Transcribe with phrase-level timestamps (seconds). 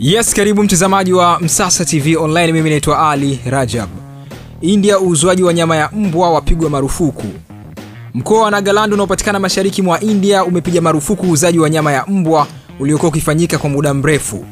[0.00, 2.52] Yes, karibu mtazamaji wa Msasa TV Online.
[2.52, 3.88] Mimi naitwa Ali Rajab.
[4.60, 7.26] India, uuzwaji wa nyama ya mbwa wapigwa marufuku.
[8.14, 12.46] Mkoa wa Nagaland unaopatikana mashariki mwa India umepiga marufuku uuzaji wa nyama ya mbwa
[12.80, 14.44] uliokuwa ukifanyika kwa muda mrefu.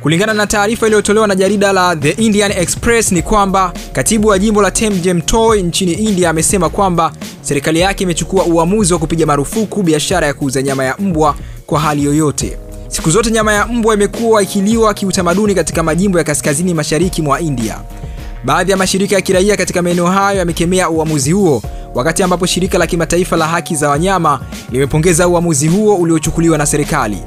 [0.00, 4.62] Kulingana na taarifa iliyotolewa na jarida la The Indian Express ni kwamba katibu wa jimbo
[4.62, 10.34] la Temjemtoi nchini India amesema kwamba serikali yake imechukua uamuzi wa kupiga marufuku biashara ya
[10.34, 11.34] kuuza nyama ya mbwa
[11.66, 12.58] kwa hali yoyote.
[12.92, 17.78] Siku zote nyama ya mbwa imekuwa ikiliwa kiutamaduni katika majimbo ya kaskazini mashariki mwa India.
[18.44, 21.62] Baadhi ya mashirika ya kiraia katika maeneo hayo yamekemea uamuzi huo,
[21.94, 27.18] wakati ambapo shirika la kimataifa la haki za wanyama limepongeza uamuzi huo uliochukuliwa na serikali.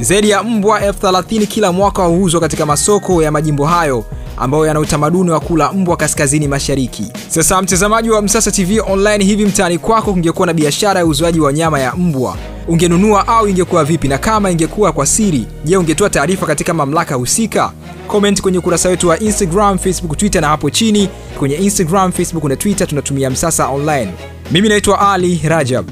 [0.00, 4.04] Zaidi ya mbwa elfu thelathini kila mwaka huuzwa katika masoko ya majimbo hayo
[4.36, 7.12] ambayo yana utamaduni wa kula mbwa kaskazini mashariki.
[7.28, 11.52] Sasa mtazamaji wa Msasa TV Online, hivi mtaani kwako kungekuwa na biashara ya uuzaji wa
[11.52, 12.36] nyama ya mbwa,
[12.68, 14.08] ungenunua au ingekuwa vipi?
[14.08, 17.72] Na kama ingekuwa kwa siri, je, ungetoa taarifa katika mamlaka husika?
[18.06, 22.56] Comment kwenye ukurasa wetu wa Instagram, Facebook, Twitter na hapo chini kwenye Instagram, Facebook na
[22.56, 24.12] Twitter tunatumia Msasa Online.
[24.52, 25.88] Mimi naitwa Ali Rajab.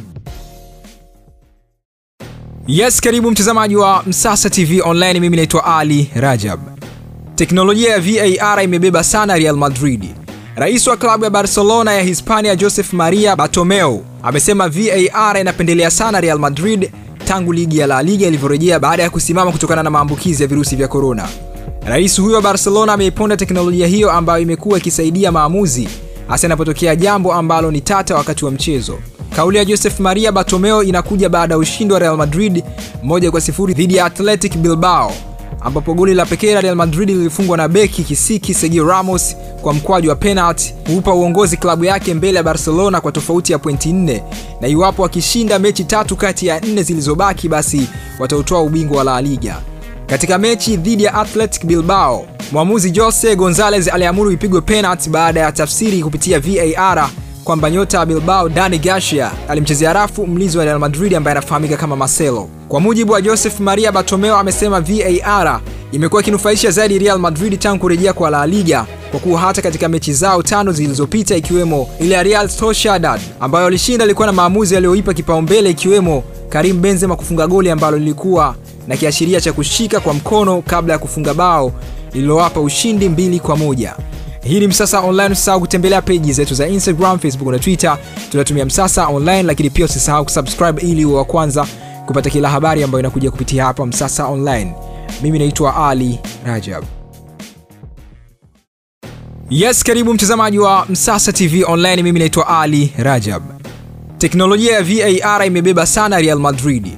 [2.67, 5.21] Yes, karibu mtazamaji wa Msasa TV Online.
[5.21, 6.61] Mimi naitwa Ali Rajab.
[7.35, 10.24] Teknolojia ya VAR imebeba sana Real Madrid.
[10.57, 16.39] Rais wa klabu ya Barcelona ya Hispania Joseph Maria Bartomeu amesema VAR inapendelea sana Real
[16.39, 16.91] Madrid
[17.25, 20.89] tangu ligi ya La Liga ilivyorejea baada ya kusimama kutokana na maambukizi ya virusi vya
[20.89, 21.29] korona.
[21.87, 25.89] Rais huyo wa Barcelona ameiponda teknolojia hiyo ambayo imekuwa ikisaidia maamuzi
[26.29, 28.99] hasa inapotokea jambo ambalo ni tata wakati wa mchezo.
[29.37, 32.65] Kauli ya Joseph Maria Bartomeu inakuja baada ya ushindi wa Real Madrid
[33.03, 35.13] moja kwa sifuri dhidi ya Athletic Bilbao
[35.65, 40.09] ambapo goli la pekee la Real Madrid lilifungwa na beki kisiki Sergio Ramos kwa mkwaju
[40.11, 44.23] wa penalti huupa uongozi klabu yake mbele ya Barcelona kwa tofauti ya pointi nne,
[44.61, 47.87] na iwapo wakishinda mechi tatu kati ya nne zilizobaki basi
[48.19, 49.57] watautoa ubingwa wa La Liga.
[50.07, 56.03] Katika mechi dhidi ya Athletic Bilbao, mwamuzi Jose Gonzalez aliamuru ipigwe penalti baada ya tafsiri
[56.03, 57.11] kupitia VAR
[57.45, 61.97] kwamba nyota wa Bilbao Dani Garcia alimchezea rafu mlinzi wa Real Madrid ambaye anafahamika kama
[61.97, 62.49] Marcelo.
[62.69, 65.61] Kwa mujibu wa Joseph Maria Bartomeu, amesema VAR
[65.93, 70.13] imekuwa ikinufaisha zaidi Real Madrid tangu kurejea kwa La Liga kwa kuwa hata katika mechi
[70.13, 75.71] zao tano zilizopita ikiwemo ile ya Real Sociedad ambayo walishinda ilikuwa na maamuzi yaliyoipa kipaumbele
[75.71, 78.55] ikiwemo Karim Benzema kufunga goli ambalo lilikuwa
[78.89, 81.73] na kiashiria cha kushika kwa mkono kabla ya kufunga bao
[82.13, 83.97] lililowapa ushindi mbili kwa moja.
[84.45, 85.33] Hii ni Msasa Online.
[85.33, 87.99] Usisahau kutembelea peji zetu za Instagram, Facebook na Twitter,
[88.31, 91.67] tunatumia Msasa Online, lakini pia usisahau kusubscribe ili uwe wa kwanza
[92.07, 94.73] kupata kila habari ambayo inakuja kupitia hapa Msasa Online.
[95.23, 96.85] Mimi naitwa Ali Rajab.
[99.51, 102.03] Yes, karibu mtazamaji wa Msasa TV Online.
[102.03, 103.43] Mimi naitwa Ali Rajab.
[104.19, 106.89] Teknolojia ya VAR imebeba sana Real Madrid.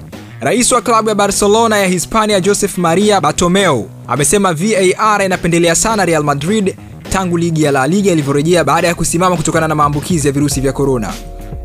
[0.40, 6.22] Rais wa klabu ya Barcelona ya Hispania Joseph Maria Bartomeu amesema VAR inapendelea sana Real
[6.24, 6.76] Madrid
[7.16, 10.72] tangu ligi ya La Liga ilivyorejea baada ya kusimama kutokana na maambukizi ya virusi vya
[10.72, 11.12] korona.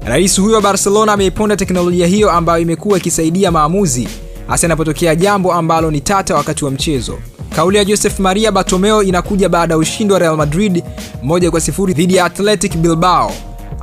[0.06, 4.07] Rais huyo wa Barcelona ameiponda teknolojia hiyo ambayo imekuwa ikisaidia maamuzi
[4.47, 7.17] hasa inapotokea jambo ambalo ni tata wakati wa mchezo.
[7.56, 10.84] Kauli ya Joseph Maria Bartomeu inakuja baada ya ushindi wa Real Madrid
[11.23, 13.31] moja kwa sifuri dhidi ya Athletic Bilbao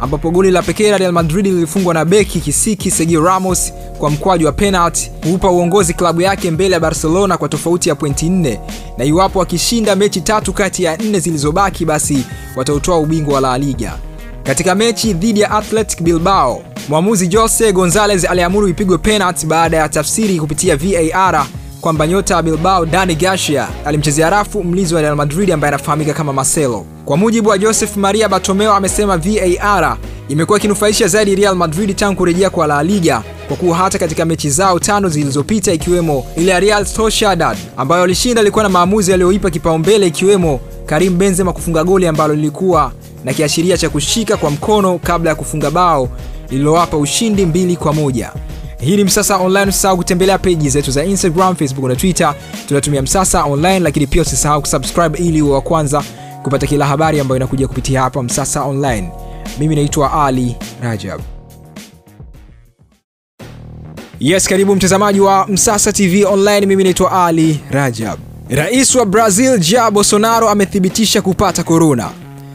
[0.00, 4.47] ambapo goli la pekee la Real Madrid lilifungwa na beki kisiki Sergio Ramos kwa mkwaju
[4.47, 8.60] wa penalti huupa uongozi klabu yake mbele ya Barcelona kwa tofauti ya pointi nne,
[8.98, 12.25] na iwapo wakishinda mechi tatu kati ya nne zilizobaki basi
[12.56, 13.98] watautoa ubingwa wa La Liga.
[14.42, 20.41] Katika mechi dhidi ya Athletic Bilbao, mwamuzi Jose Gonzalez aliamuru ipigwe penalti baada ya tafsiri
[20.41, 21.47] kupitia VAR
[21.88, 26.32] kwamba nyota wa Bilbao Dani Garcia alimchezea rafu mlinzi wa Real Madrid ambaye anafahamika kama
[26.32, 26.84] Marcelo.
[27.04, 29.97] Kwa mujibu wa Joseph Maria Bartomeu, amesema VAR
[30.28, 34.50] imekuwa ikinufaisha zaidi Real Madrid tangu kurejea kwa La Liga kwa kuwa hata katika mechi
[34.50, 40.06] zao tano zilizopita ikiwemo ile ya Real Sociedad ambayo walishinda ilikuwa na maamuzi yaliyoipa kipaumbele
[40.06, 42.93] ikiwemo Karim Benzema kufunga goli ambalo lilikuwa
[43.25, 46.09] na kiashiria cha kushika kwa mkono kabla ya kufunga bao
[46.50, 48.32] lililowapa ushindi mbili kwa moja.
[48.81, 49.69] Hii ni Msasa Online.
[49.69, 52.34] Usisahau kutembelea peji zetu za Instagram, Facebook na Twitter,
[52.69, 56.03] tunatumia Msasa Online, lakini pia usisahau kusubscribe ili uwe wa kwanza
[56.42, 59.10] kupata kila habari ambayo inakuja kupitia hapa Msasa Online.
[59.59, 61.21] Mimi naitwa Ali Rajab.
[64.21, 66.66] Yes, karibu mtazamaji wa Msasa TV Online.
[66.66, 68.19] Mimi naitwa Ali Rajab.
[68.48, 72.10] Rais wa Brazil Jair Bolsonaro amethibitisha kupata korona.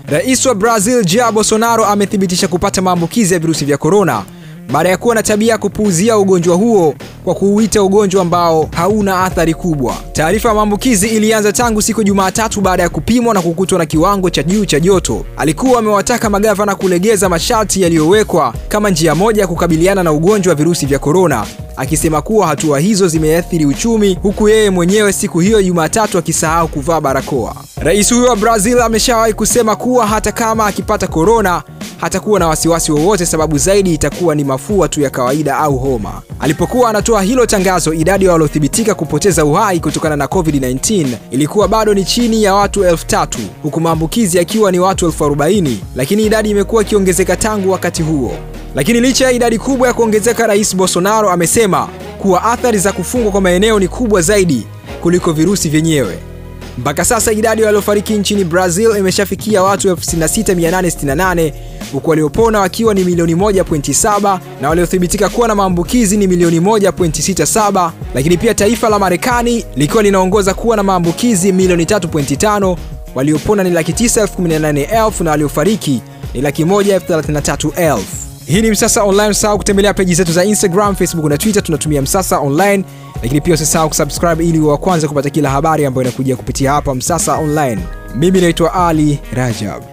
[0.08, 4.24] Rais wa Brazil Jair Bolsonaro amethibitisha kupata maambukizi ya virusi vya korona
[4.72, 9.54] baada ya kuwa na tabia ya kupuuzia ugonjwa huo kwa kuuita ugonjwa ambao hauna athari
[9.54, 9.96] kubwa.
[10.14, 14.44] Taarifa ya maambukizi ilianza tangu siku Jumatatu baada ya kupimwa na kukutwa na kiwango cha
[14.44, 15.26] juu cha joto.
[15.38, 20.86] Alikuwa amewataka magavana kulegeza masharti yaliyowekwa kama njia moja ya kukabiliana na ugonjwa wa virusi
[20.86, 21.46] vya korona,
[21.76, 27.56] akisema kuwa hatua hizo zimeathiri uchumi, huku yeye mwenyewe siku hiyo Jumatatu akisahau kuvaa barakoa.
[27.78, 31.64] Rais huyo wa Brazil ameshawahi kusema kuwa hata kama akipata korona
[32.04, 36.22] hatakuwa na wasiwasi wowote, sababu zaidi itakuwa ni mafua tu ya kawaida au homa.
[36.40, 42.06] Alipokuwa anatoa hilo tangazo, idadi ya waliothibitika kupoteza uhai kutokana na COVID-19 ilikuwa bado ni
[42.06, 46.82] chini ya watu elfu tatu huku maambukizi yakiwa ni watu elfu arobaini lakini idadi imekuwa
[46.82, 48.32] ikiongezeka tangu wakati huo.
[48.76, 51.88] Lakini licha ya idadi kubwa ya kuongezeka, Rais Bolsonaro amesema
[52.22, 54.68] kuwa athari za kufungwa kwa maeneo ni kubwa zaidi
[55.02, 56.33] kuliko virusi vyenyewe.
[56.78, 61.54] Mpaka sasa idadi waliofariki nchini Brazil imeshafikia watu 66868
[61.94, 68.38] huku waliopona wakiwa ni milioni 1.7 na waliothibitika kuwa na maambukizi ni milioni 1.67, lakini
[68.38, 72.78] pia taifa la Marekani likiwa linaongoza kuwa na maambukizi milioni 3.5,
[73.16, 76.02] waliopona ni laki 918,000 na waliofariki
[76.34, 78.00] ni laki 133,000.
[78.46, 79.30] Hii ni Msasa Online.
[79.30, 82.84] Usahau kutembelea peji zetu za Instagram, Facebook na Twitter, tunatumia Msasa Online,
[83.24, 87.36] lakini pia usisahau kusubscribe ili wa kwanza kupata kila habari ambayo inakuja kupitia hapa Msasa
[87.38, 87.82] Online.
[88.16, 89.84] Mimi naitwa Ali Rajab.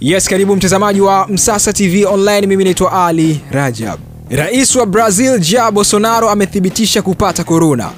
[0.00, 2.46] Yes, karibu mtazamaji wa Msasa TV Online.
[2.46, 3.98] Mimi naitwa Ali Rajab.
[4.30, 7.90] Rais wa Brazil Jair Bolsonaro amethibitisha kupata korona.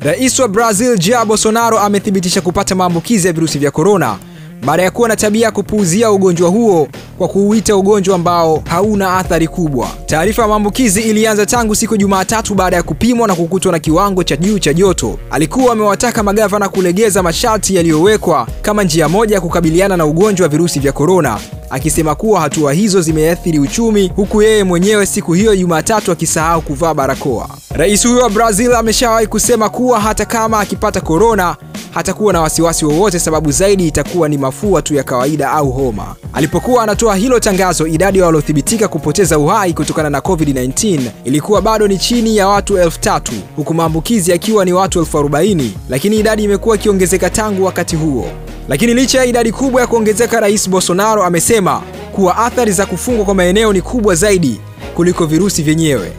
[0.00, 4.18] Rais wa Brazil Jair Bolsonaro amethibitisha kupata maambukizi ya virusi vya korona
[4.64, 6.88] baada ya kuwa na tabia ya kupuuzia ugonjwa huo
[7.18, 9.88] kwa kuuita ugonjwa ambao hauna athari kubwa.
[10.06, 14.36] Taarifa ya maambukizi ilianza tangu siku Jumatatu baada ya kupimwa na kukutwa na kiwango cha
[14.36, 15.18] juu cha joto.
[15.30, 20.80] Alikuwa amewataka magavana kulegeza masharti yaliyowekwa kama njia moja ya kukabiliana na ugonjwa wa virusi
[20.80, 21.38] vya korona,
[21.70, 27.48] akisema kuwa hatua hizo zimeathiri uchumi, huku yeye mwenyewe siku hiyo Jumatatu akisahau kuvaa barakoa.
[27.70, 31.56] Rais huyo wa Brazil ameshawahi kusema kuwa hata kama akipata korona
[31.90, 36.14] hatakuwa na wasiwasi wowote, sababu zaidi itakuwa ni mafua tu ya kawaida au homa.
[36.32, 41.98] Alipokuwa anatoa hilo tangazo, idadi ya waliothibitika kupoteza uhai kutokana na COVID-19 ilikuwa bado ni
[41.98, 46.76] chini ya watu elfu tatu huku maambukizi yakiwa ni watu elfu arobaini lakini idadi imekuwa
[46.76, 48.26] ikiongezeka tangu wakati huo.
[48.68, 51.82] Lakini licha ya idadi kubwa ya kuongezeka, Rais Bolsonaro amesema
[52.12, 54.60] kuwa athari za kufungwa kwa maeneo ni kubwa zaidi
[54.94, 56.12] kuliko virusi vyenyewe.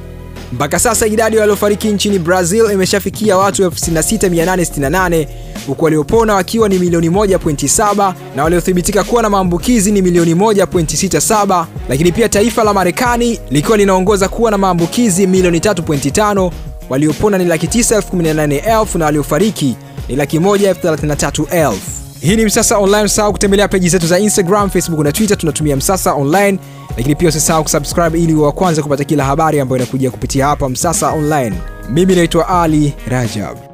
[0.53, 5.27] Mpaka sasa idadi waliofariki nchini Brazil imeshafikia watu 66868
[5.67, 12.11] huku waliopona wakiwa ni milioni 1.7 na waliothibitika kuwa na maambukizi ni milioni 1.67, lakini
[12.11, 16.51] pia taifa la Marekani likiwa linaongoza kuwa na maambukizi milioni 3.5,
[16.89, 19.75] waliopona ni laki 918,000 na waliofariki
[20.09, 21.98] ni laki 133,000.
[22.21, 23.03] Hii ni Msasa Online.
[23.03, 26.59] Usahau kutembelea peji zetu za Instagram, Facebook na Twitter, tunatumia Msasa Online,
[26.97, 31.09] lakini pia usisahau kusubscribe ili wa kwanza kupata kila habari ambayo inakuja kupitia hapa Msasa
[31.11, 31.55] Online.
[31.89, 33.68] Mimi naitwa Ali Rajab.